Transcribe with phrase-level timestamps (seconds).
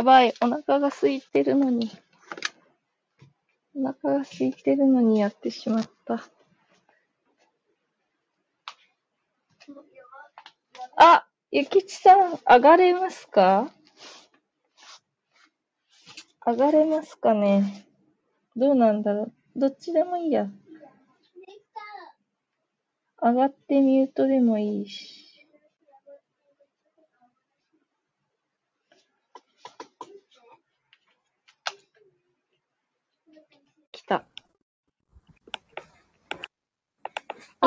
[0.00, 0.32] やばい。
[0.40, 1.90] お腹が空いてるのに。
[3.74, 6.24] お腹が空いてるのにやってしまった。
[10.96, 13.70] あ、ゆきちさん、上がれますか？
[16.46, 17.86] 上がれますかね？
[18.56, 19.60] どうなんだろう？
[19.60, 20.46] どっちでもいいや。
[23.22, 25.26] 上がってミュートでもいいし。
[33.92, 34.24] 来た。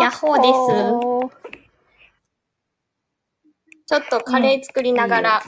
[0.03, 1.37] ヤッホーです。
[3.85, 5.41] ちょっとカレー作りながら、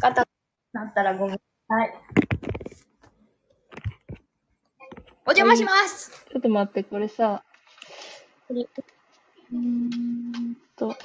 [0.00, 0.26] ガタ
[0.72, 1.94] なったらごめんなさい。
[5.24, 6.10] お邪魔します。
[6.32, 7.44] ちょっと待って、これさ。
[8.50, 10.96] うーんと。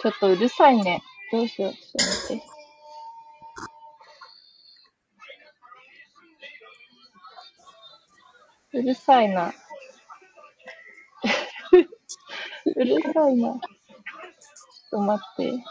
[0.00, 1.02] ちょっとうるさいね。
[1.32, 1.72] どうしよう。
[1.72, 2.44] ちょっと待って。
[8.78, 9.52] うるさいな。
[12.76, 13.48] うるさいな。
[13.48, 13.60] ちょっ
[14.90, 15.64] と待って。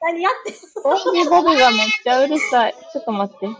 [0.00, 2.74] 何やってんコーヒーボブがめっちゃうるさい。
[2.92, 3.46] ちょっと待って。
[3.46, 3.54] の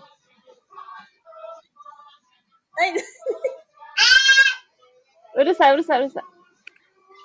[5.37, 6.34] うるさい、うるさい、うるさい。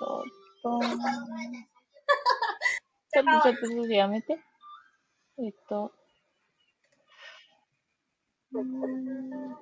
[0.00, 0.24] ちょっ
[0.62, 0.80] と。
[3.12, 4.38] ちょっと、ちょっと、ちょっとやめて。
[5.38, 5.92] えっと。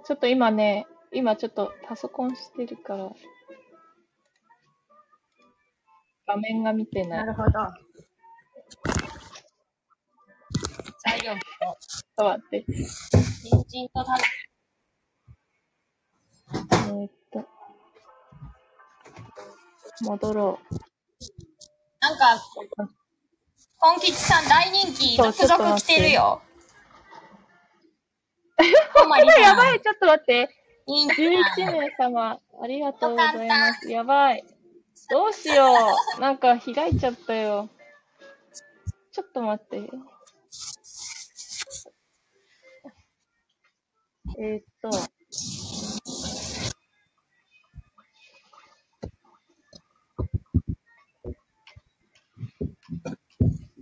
[0.05, 3.11] ちょっと今ね、今ちょっとパソコンしてるから、
[6.27, 7.19] 画面が見てな。
[7.19, 7.51] ないるほど。
[11.05, 12.65] 材料と、ちょっと待って。
[13.45, 14.17] 人参とた
[16.57, 17.58] えーっと。
[20.03, 20.75] 戻ろう。
[22.01, 22.41] なんか、
[23.81, 26.43] ポン吉さん大人気、そう続々来てるよ。
[28.57, 28.63] あ
[28.99, 30.55] ほんまに やばい、ちょっと待って。
[30.87, 33.91] いいんだ11名様、ありがとうございます。
[33.91, 34.45] やばい。
[35.11, 35.67] どうしよ
[36.17, 36.21] う。
[36.21, 37.69] なんか開いちゃったよ。
[39.13, 39.91] ちょっと待って。
[44.41, 44.91] えーっと。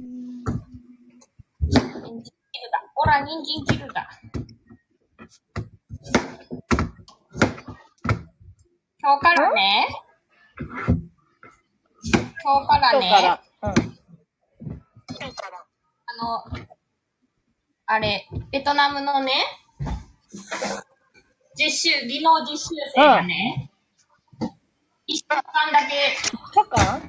[0.07, 1.75] 人
[2.23, 2.81] 参切るだ。
[2.95, 4.09] ほら、人参切るだ。
[9.01, 9.89] 今日からね。
[12.45, 13.09] 今日からね。
[13.09, 13.43] 今日から。
[13.63, 13.73] うん。
[16.09, 16.67] あの、
[17.87, 19.33] あれ、ベトナムのね、
[21.57, 23.73] 実習、技能実習生がね、
[25.07, 26.15] 一週間だけ
[26.55, 27.01] 社会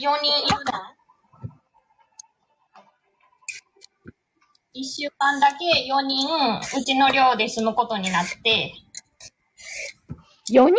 [0.00, 0.97] 4人いるの。
[4.78, 6.28] 一週間だけ4人、
[6.78, 8.74] うちの寮で住むことになって、
[10.48, 10.72] ?4 人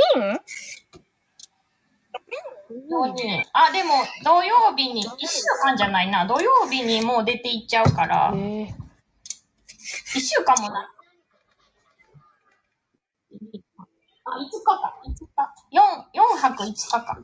[2.72, 3.44] ？4人。
[3.52, 10.88] あ、でも、土曜日に、1週間じゃないな、土曜日にもう出て行っちゃうから、えー、1週間もない。
[14.24, 15.28] あ、5日か、5日。
[15.74, 17.20] 4、4泊5日か。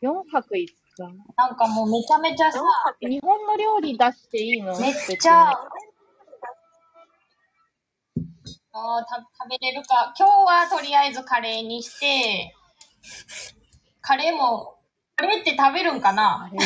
[0.00, 0.83] 4泊5日。
[0.96, 2.60] なんかもうめちゃめちゃさ、
[3.00, 4.78] 日本の料理出していいの？
[4.78, 5.68] めっちゃ、あ
[8.14, 10.14] 別にーた食べれるか。
[10.16, 12.54] 今日はとりあえずカレーにして、
[14.02, 14.76] カレーも、
[15.16, 16.48] カレーって食べるんかな？
[16.52, 16.56] え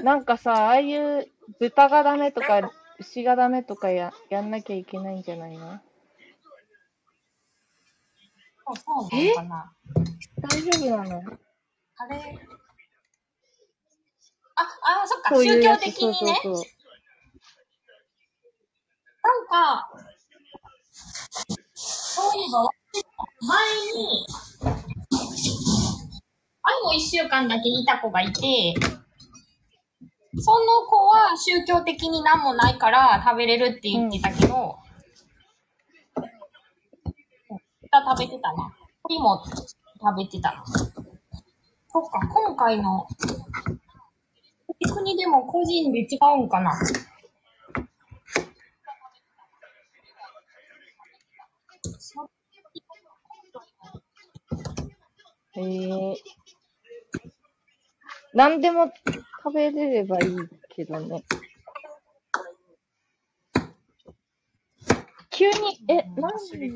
[0.00, 1.28] ー なんかさ、ああいう
[1.60, 5.78] 豚がダメとか牛がダメとかややんなきゃいけないんじゃないの？
[8.66, 9.72] そうそうなのかな？
[10.50, 11.22] 大丈夫なの？
[11.94, 12.61] カレー。
[14.62, 16.14] あ、あ、そっか、そういう宗やつ教的にね。
[16.16, 16.64] そうそうそう
[19.24, 19.88] なんか、
[21.74, 22.68] そういえば、
[23.46, 23.58] 前
[24.02, 24.26] に、
[26.62, 28.74] あれも一週間だけいた子がいて、
[30.40, 34.78] その子は宗教的に何もないから食べれるって言ってたけど、
[37.82, 38.74] 豚食べてたな。
[39.06, 40.64] 鳥も食べてた。
[41.88, 43.06] そっか、今回の、
[45.02, 46.72] 国でも個人で違うんかな。
[55.54, 56.14] へえ
[58.32, 58.90] 何でも
[59.44, 60.36] 食べれればいい
[60.70, 61.24] けどね。
[65.30, 66.74] 急に、え、何人、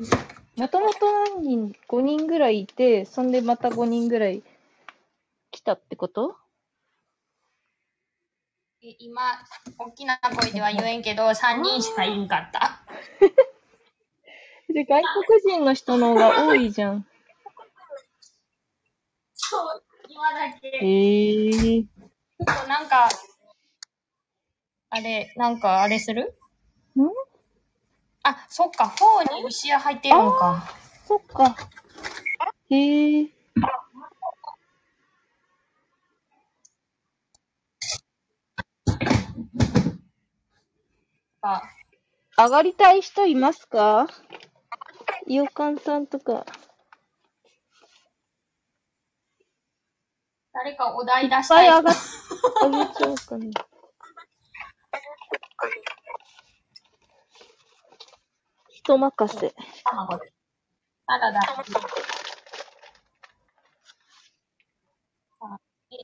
[0.57, 4.43] もともと何人、5人ぐらいいて、そんでまた5人ぐらい
[5.51, 6.35] 来たってこと？
[8.99, 9.21] 今、
[9.77, 12.79] 大きな声では言えんけど、3人しかいんかった。
[14.73, 17.05] で、外国人の人の方が多いじゃん。
[19.33, 20.67] そう、今だけ。
[20.67, 21.83] へえー。
[21.83, 23.09] ちょっとなんか、
[24.89, 26.33] あれ、なんかあれする？
[26.95, 27.01] ん？
[28.23, 28.85] あ、そっか、
[29.29, 30.63] 4に牛屋入ってるのか。
[31.05, 31.55] そっか。
[32.69, 33.27] へえ。
[41.49, 41.63] あ
[42.37, 44.07] 上がりたい人いますか？
[45.27, 46.45] いおかんさんとか。
[50.51, 51.95] 誰かお題出いっしたい人ぱい上がっ、
[52.63, 53.45] あげちゃおうかな。
[58.69, 59.55] 人任せ。
[59.85, 61.39] あらだ。
[65.39, 65.57] あ
[65.91, 66.03] えな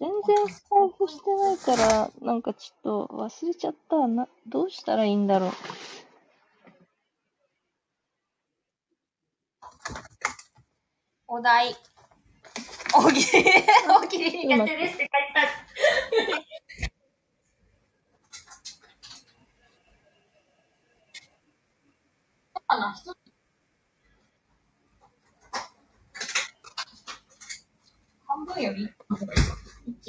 [0.00, 4.06] 全然スタイフしてないから、なんかちょっと忘れちゃった。
[4.08, 5.50] な、どうしたらいいんだろう。
[11.28, 11.74] お題。
[12.94, 13.44] 大喜利、
[13.88, 16.42] 大喜利苦手ですって書いてある。
[22.72, 23.21] かな一つ
[28.66, 28.88] 半分より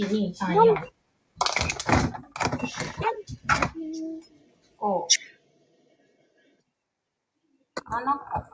[0.04, 0.76] ?1、2、3、4。
[4.78, 5.08] 5。
[7.86, 8.54] 7個。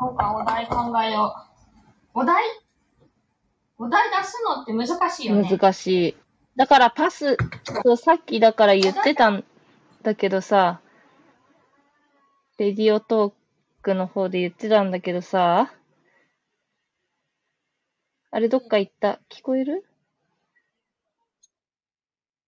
[0.00, 1.34] なんかお題考えよ
[2.14, 2.20] う。
[2.20, 2.44] お題？
[3.78, 5.48] お題出すのって難しいよね。
[5.48, 6.16] 難しい。
[6.56, 7.36] だからパス、
[7.84, 9.44] そうさっきだから言ってたん
[10.02, 10.80] だけどさ、
[12.58, 13.32] レディオトー
[13.84, 15.70] クの方で言ってたんだけどさ、
[18.30, 19.20] あれどっか行った？
[19.30, 19.84] 聞こえる？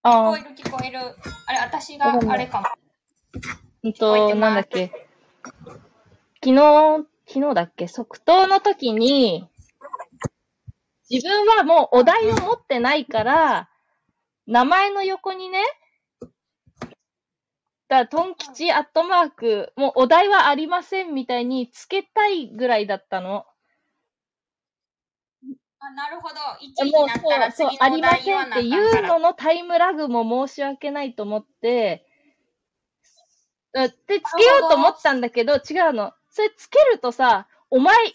[0.02, 0.98] 聞ああこえ、る聞こえる。
[1.46, 2.66] あれ、私があれかも。
[3.84, 4.90] うんと、なんだっけ？
[6.42, 7.86] 昨日、昨日だっけ？
[7.86, 9.46] 即答の時に、
[11.10, 13.68] 自分はもうお題を持ってないから、
[14.46, 15.60] 名前の横にね、
[17.88, 23.46] だトン吉アットマーク、もうお題はありませんみたいにつけたいぐらいだったの。
[25.78, 26.34] あ、なるほど。
[26.84, 29.00] 1位もうになったらそう、次そう、ありませんってい。
[29.00, 32.06] うののタイムラグも申し訳ないと思って、
[33.72, 36.12] だってつけようと思ったんだけど、違うの。
[36.30, 38.10] それつけるとさ、お前1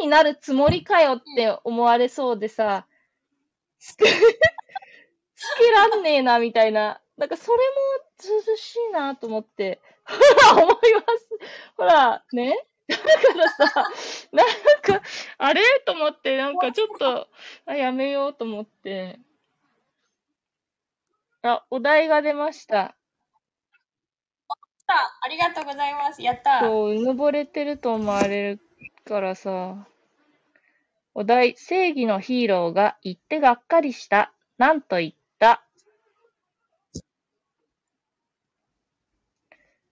[0.00, 2.86] 位になるつもりかよって思われそうでさ、
[3.78, 4.04] つけ、
[5.34, 7.00] つけらんねえな、みたいな。
[7.16, 7.62] なんかそれも
[8.46, 9.80] 涼しいなと思って、
[10.52, 11.28] 思います。
[11.76, 12.66] ほら、ね？
[12.88, 13.04] だか
[13.34, 13.90] らさ、
[14.32, 14.46] なん
[14.82, 15.02] か、
[15.38, 15.62] あれ？
[15.84, 17.28] と思って、なんかちょっと、
[17.64, 19.18] あ、やめようと思って。
[21.42, 22.96] あ、お題が出ました。
[24.88, 26.22] あありがとうございます。
[26.22, 26.60] やった。
[26.60, 28.60] そう、うぬぼれてると思われる
[29.04, 29.88] からさ。
[31.14, 34.32] お題、正義のヒーローが言ってがっかりした。
[34.58, 35.12] なんと言っ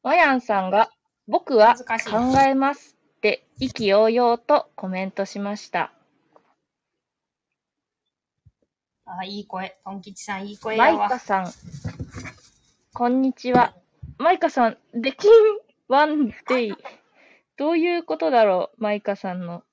[0.04, 0.08] た。
[0.10, 0.90] マヤンさんが、
[1.26, 5.92] 僕は考えますって意気揚々とコメントしました。
[9.06, 9.78] あ、いい声。
[9.84, 11.06] トン吉さん、いい声マやわ。
[11.06, 11.52] イカさん、
[12.92, 13.74] こんにちは。
[14.18, 15.30] マイカさん、できん
[15.88, 16.74] ワンデイ。
[17.56, 19.64] どういうことだろう、マイカさんの。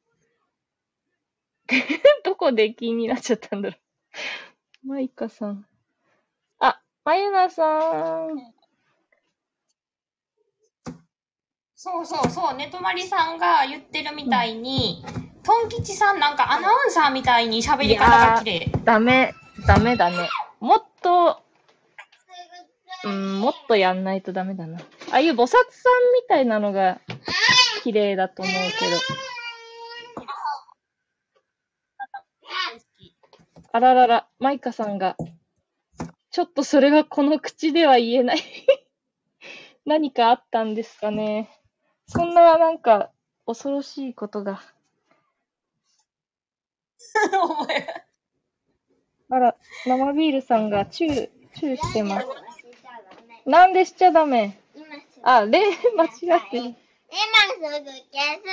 [2.23, 3.77] どこできんになっちゃったんだろ
[4.85, 4.87] う。
[4.87, 5.65] マイカさん。
[6.59, 8.60] あ、マユナさん。
[11.83, 12.55] そうそうそう。
[12.55, 15.03] ねとまりさんが言ってるみたいに、
[15.41, 18.71] トン吉さんなんかアナウンサーみたいに喋り方が綺麗。
[18.85, 19.33] ダメ、
[19.65, 20.29] ダメだね。
[20.59, 21.41] もっと、
[23.03, 24.77] うん、もっとやんないとダメだな。
[24.77, 24.83] あ
[25.13, 27.01] あいう菩薩さんみたいなのが
[27.81, 28.97] 綺麗だと思うけど。
[33.71, 35.17] あららら、マイカさんが、
[36.29, 38.39] ちょっとそれはこの口では言えない。
[39.87, 41.49] 何かあったんですかね。
[42.07, 43.11] そんななんか
[43.45, 44.61] 恐ろしいことが。
[47.59, 48.05] お前
[49.29, 49.55] あら、
[49.85, 52.27] 生ビールさんがチュー、チューしてます。
[53.45, 54.59] なんでしちゃダメ？
[55.23, 55.61] あ、例、
[55.95, 56.29] 間違ってる。
[56.29, 57.81] 今すぐ消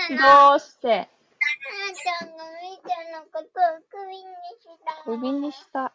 [0.07, 0.19] すの。
[0.50, 1.09] どうして？
[1.95, 3.45] ちゃんがみーちゃんのことを
[3.90, 4.23] クビに
[4.61, 5.02] した。
[5.05, 5.93] 首にした。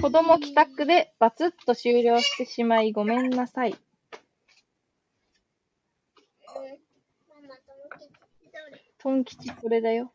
[0.00, 3.76] 子供帰宅でバツッと終了してしまいごめんなさい。
[8.98, 10.12] トン吉これだよ。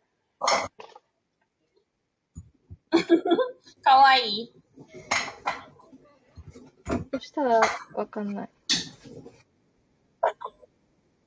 [3.84, 4.54] かわいい。
[7.14, 7.62] そしたら
[7.94, 8.50] わかんない。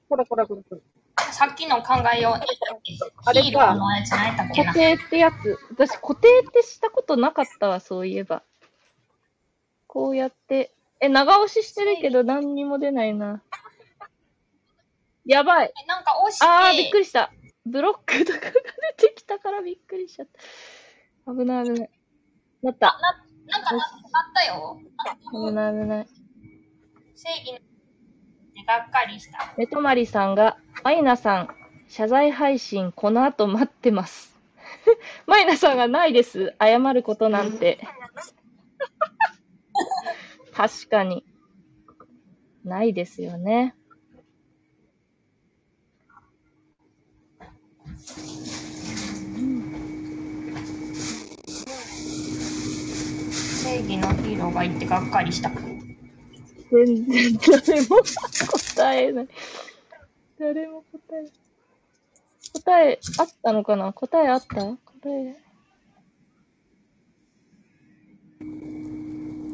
[0.09, 0.94] こらこらこらこら。
[1.35, 2.33] さっきの考えよう。
[2.35, 4.73] あれか固。
[4.73, 5.59] 定ってやつ。
[5.71, 8.45] 私固定ってしたことなかったわ、そういえば。
[9.89, 10.73] こうやって。
[11.01, 13.43] え、長押ししてるけど何にも出ないな。
[15.27, 15.73] やばい。
[15.89, 17.33] なんか押して、あー、びっくりした。
[17.67, 18.51] ブロックとかが
[18.99, 20.29] 出てきたからびっくりしちゃっ
[21.27, 21.33] た。
[21.33, 21.91] 危ない危ない。
[22.63, 22.87] なった。
[22.87, 23.89] な、なんかな、なっ
[24.35, 24.79] たよ。
[25.33, 26.07] 危ない危ない。
[27.17, 27.59] 正義の、
[28.63, 29.53] がっかりした。
[29.57, 31.49] メトマリさんが、マイナさん、
[31.89, 34.35] 謝罪配信この後待ってます。
[35.27, 36.55] マイナさんがないです。
[36.61, 37.79] 謝ることなんて。
[40.55, 41.25] 確かに。
[42.65, 43.75] ないですよね。
[53.65, 55.51] 正義のヒーローがいてがっかりした。
[56.75, 57.97] 全然誰も
[58.75, 59.29] 答えない。
[60.41, 61.31] 誰も答え
[62.65, 63.93] 答えあったのかな？
[63.93, 64.57] 答えあった？
[64.57, 64.77] 答
[65.07, 65.37] え。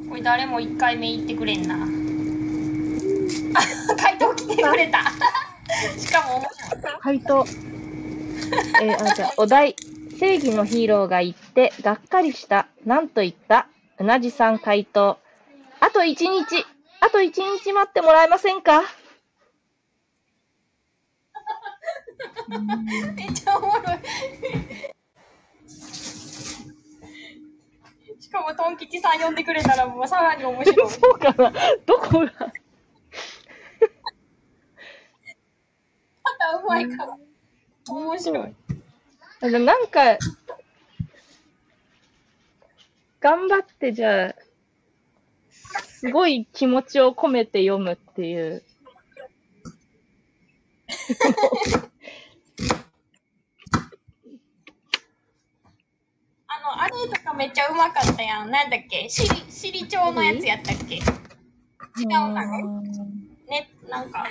[0.09, 1.85] これ誰も1回目言ってくれんな。
[1.85, 1.89] あ、
[3.97, 5.03] 回答来てくれた。
[5.99, 6.83] しかも面白い。
[7.00, 7.45] 回答。
[8.83, 9.77] えーあ、じゃあ、お題。
[10.19, 12.67] 正義のヒーローが言って、がっかりした。
[12.85, 13.69] なんと言った？
[13.99, 15.19] うなじさん回答。
[15.81, 16.65] あと一日、
[17.00, 18.83] あと一日待ってもらえませんか？
[23.14, 23.99] めっちゃおもろい。
[28.21, 30.90] しかも、トン吉さん呼んでくれたらもうさらに面白い。
[30.90, 31.52] そうかな
[31.87, 32.26] どこが？
[36.23, 37.16] またうまいから。
[37.88, 38.54] 面白い。
[39.40, 40.19] なんか、
[43.21, 44.35] 頑張ってじゃあ、
[46.00, 48.62] すごい気持ちを込めて読むっていう。
[56.49, 58.50] あの、あれとかめっちゃうまかったやん。
[58.50, 59.11] なんだっけ？
[59.11, 60.95] しり、しり帳のやつやったっけ？
[60.97, 61.02] 違う
[62.09, 62.62] かね？
[63.50, 64.25] ね、なんか、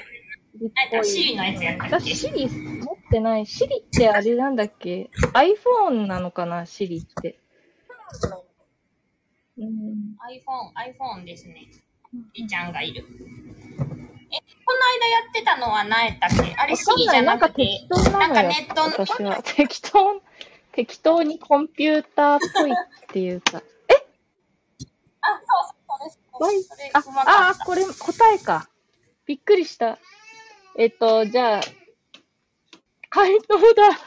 [0.76, 3.46] なんかシリのやつやったっ私、けシリ持ってない。
[3.46, 6.66] シリってあれなんだっけ ?iPhone なのかな？
[6.66, 7.38] シリって。
[9.60, 10.16] うん。
[10.26, 11.68] iPhone、iPhone ですね。
[12.34, 13.06] りちゃんがいる。
[13.06, 16.56] え、この間やってたのは何やったっけ？
[16.56, 18.44] あれわシリじゃなくて適、当ななんか。
[18.44, 19.42] ネットの、私は。
[19.44, 20.22] 適当、
[20.72, 22.76] 適当にコンピューターっぽいっ
[23.10, 23.62] ていうか。
[25.22, 25.42] あ、
[26.40, 26.52] そうそう、
[27.04, 27.66] そうま、かあー、った。
[27.66, 28.70] これ答えか。
[29.26, 30.00] びっくりした。
[30.78, 31.62] えっと、じゃあ、
[33.10, 34.00] 回答だ。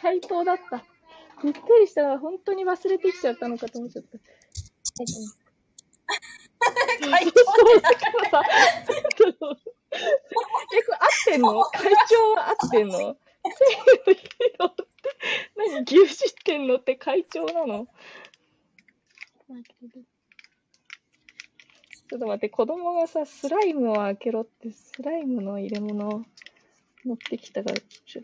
[0.00, 0.84] 回答だった。
[1.44, 2.18] びっくりした。
[2.18, 4.18] 本当に忘れてきちゃったのかと思っちゃった。
[7.00, 8.52] 回答そうだからさ、え、
[9.12, 11.62] これ合ってんの？
[11.64, 12.98] 会長は合ってんの？
[12.98, 13.16] 正義
[14.06, 14.84] のヒーローって
[15.56, 16.12] 何牛耳っ
[16.44, 17.86] てんのって会長なの？
[22.08, 26.22] ちょっと待って、子供がさ、スライムを開けろって、スライムの入れ物を
[27.04, 28.22] 持ってきたから、ちょっ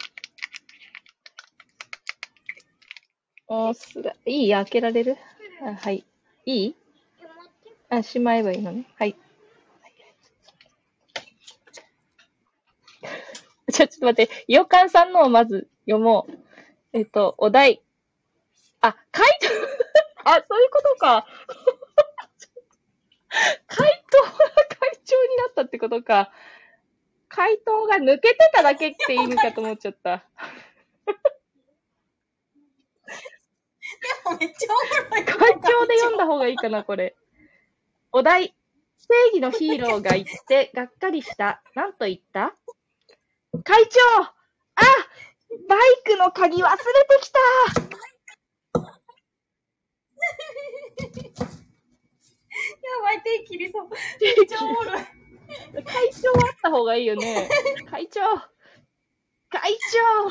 [3.53, 3.69] と。
[3.69, 5.17] あ、スラ、いい開けられる？
[5.63, 6.05] あ、はい。
[6.47, 6.77] いい？
[7.91, 8.87] あ、しまえばいいのね。
[8.97, 9.15] はい。
[13.69, 16.33] じゃ、ちょっと待って、いよかんさんのをまず読もう。
[16.95, 17.83] えっと、お題。
[18.81, 19.49] あ、回答
[20.31, 21.27] あ、そういうことか。
[23.67, 24.31] 回答が
[24.69, 26.33] 会長になったってことか。
[27.29, 30.25] 回答が抜けてただけって意味かと思っちゃった。
[34.39, 34.75] めっちゃお
[35.11, 35.25] もろい。
[35.25, 37.17] 会長で読んだ方がいいかな、これ。
[38.13, 38.55] お題。
[38.97, 41.63] 正義のヒーローが言って、がっかりした。
[41.75, 42.55] なんと言った？
[43.65, 44.31] 会長あ
[45.69, 46.83] バイクの鍵忘れて
[47.21, 47.45] きたや
[53.03, 53.89] ばい、手切りそう。
[53.91, 55.05] めっちゃおもろい。
[55.85, 57.49] 会長はあった方がいいよね。
[57.91, 58.21] 会長
[59.51, 60.29] 会長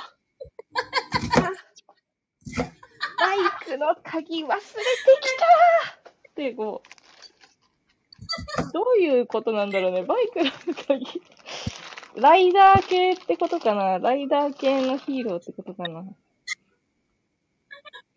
[3.24, 3.36] あ
[3.78, 4.64] の鍵忘れて
[5.22, 7.02] きたってこう。
[8.72, 10.04] どういうことなんだろうね。
[10.04, 10.52] バイクの
[10.88, 11.22] 鍵。
[12.16, 14.00] ライダー系ってことかな。
[14.00, 16.04] ライダー系のヒーローってことかな。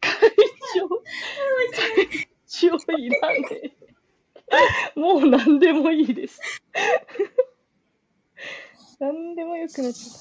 [0.01, 0.31] 会
[0.75, 0.99] 長、会
[2.47, 3.73] 長いらね
[4.97, 5.01] え。
[5.01, 6.41] もう何でもいいです。
[9.01, 10.13] 何でもよくなっちゃっ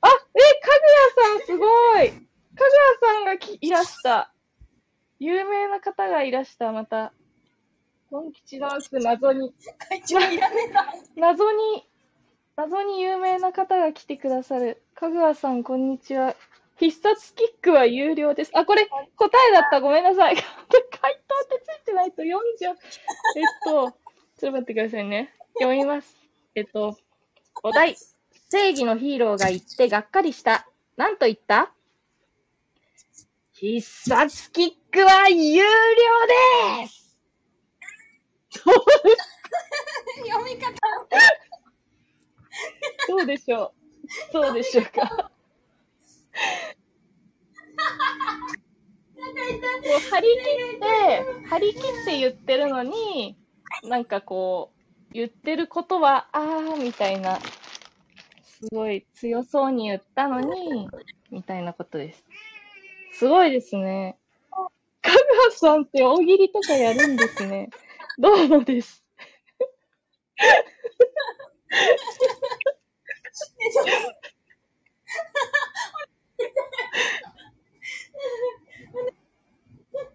[0.00, 0.08] た。
[0.08, 1.66] あ、え、かぐやさんすご
[2.02, 2.64] いか
[3.02, 4.32] ぐやさんがきいらした。
[5.18, 7.12] 有名な方がいらした、また。
[8.10, 9.52] モン吉ダンス謎に。
[9.88, 10.86] 会長いらねえな。
[11.16, 11.88] 謎に、
[12.56, 14.82] 謎に有名な方が来てくださる。
[14.94, 16.34] かぐわさん、こんにちは。
[16.78, 18.50] 必殺キックは有料です。
[18.54, 18.86] あ、これ、
[19.16, 19.80] 答えだった。
[19.80, 20.36] ごめんなさい。
[20.36, 22.76] 回答ってついてないと読んじゃう。
[23.36, 23.96] えっと、ちょっ
[24.40, 25.34] と待ってくださいね。
[25.58, 26.16] 読みます。
[26.54, 26.96] えっと、
[27.62, 27.96] お題。
[28.50, 30.68] 正義のヒーローが言ってがっかりした。
[30.96, 31.72] なんと言った？
[33.58, 35.64] 必殺キックは有料
[36.82, 37.16] です
[40.26, 40.74] 読み方。
[43.08, 43.72] どうでしょ
[44.30, 45.08] うどうでしょうか。
[45.08, 45.30] こ
[49.96, 53.38] う張り切って、張り切って言ってるのに、
[53.84, 54.70] なんかこ
[55.10, 57.38] う、言ってることは、あーみたいな、
[58.44, 60.90] すごい強そうに言ったのに、
[61.30, 62.22] みたいなことです。
[63.18, 64.18] すごいですね。
[65.00, 65.18] かぐわ
[65.50, 67.70] さんって大喜利とかやるんですね。
[68.18, 69.02] どうもです。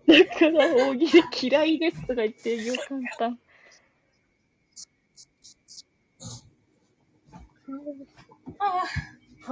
[0.07, 3.39] だから大喜利嫌いですとか言ってよ簡単。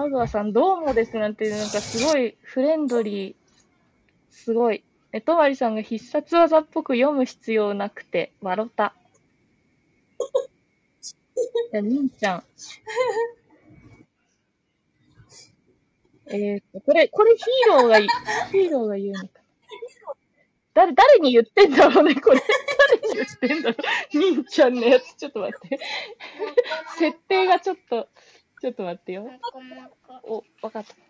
[0.09, 3.38] グワさん、どうもですなんて、なんかすごいフレンドリー。
[4.43, 4.83] すごい。
[5.11, 8.93] え、とまりさんが必殺技っぽく読む必要なくて、わろた。
[11.73, 12.43] いや、にんちゃん。
[16.27, 18.07] えーと、これ、これヒーローがい、
[18.51, 19.41] ヒーローが言うのか。
[20.73, 22.41] 誰、誰に言ってんだろうね、これ。
[23.01, 23.75] 誰に言ってんだろ
[24.13, 24.17] う。
[24.17, 25.79] にんちゃんのやつ、ちょっと待って。
[26.97, 28.07] 設定がちょっと、
[28.61, 29.29] ちょっと待ってよ。
[30.23, 31.08] お、わかった。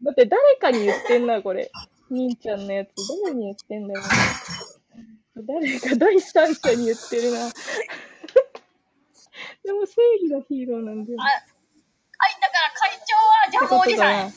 [0.00, 1.70] せだって誰かに言ってんな、これ。
[2.10, 2.90] にんちゃんのやつ、
[3.24, 4.06] 誰に言ってんだよ、ね。
[5.46, 7.50] 誰か第三者に言ってるな。
[9.64, 11.18] でも正義のヒーローなんだよ。
[11.20, 11.42] あ、はい、
[12.40, 14.30] だから会長はジャムおじさんや。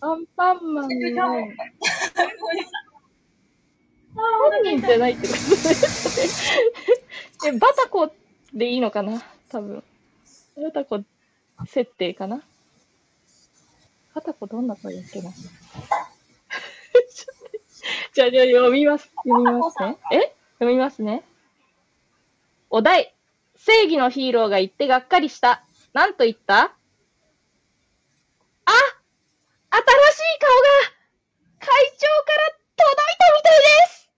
[0.00, 1.74] アンパンマンのジャムおじさん。
[4.14, 5.46] 本人じゃないってことね。
[7.46, 8.12] え、バタコ
[8.52, 9.22] でいいのかな？
[9.48, 9.82] 多分。
[10.56, 11.02] バタコ
[11.66, 12.42] 設定かな？
[14.14, 15.30] バタコどんな声だっけな
[18.14, 19.10] じゃあ、じゃあ読みます。
[19.26, 19.98] 読みますね。
[20.12, 20.34] え？
[20.60, 21.24] 読みますね。
[22.70, 23.12] お題。
[23.56, 25.64] 正義のヒーローが言ってがっかりした。
[25.92, 26.62] なんと言った？
[26.62, 26.70] あ
[28.70, 28.76] 新し
[29.82, 30.62] い顔が
[31.58, 34.10] 会長から届いたみたいです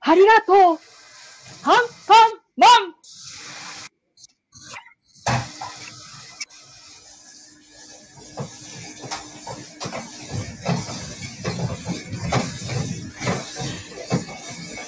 [0.00, 0.78] ありがとうアン
[2.06, 2.94] パンマン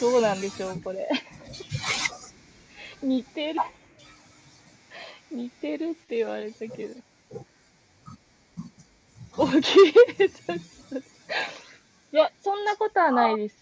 [0.04, 1.08] どうなんでしょう、これ。
[3.02, 3.60] 似てる。
[5.32, 6.94] 似てるって言われたけど。
[9.38, 10.54] おきれいだった。
[10.56, 10.60] い
[12.12, 13.56] や、そんなことはないです。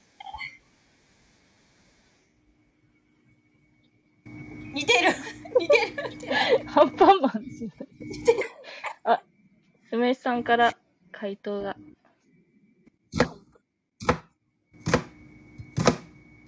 [4.25, 5.15] 似てる。
[5.61, 6.71] 似てる。
[6.75, 7.69] アンパンマンです。
[9.05, 9.23] あ、
[9.91, 10.77] すめさんから
[11.13, 11.77] 回答が。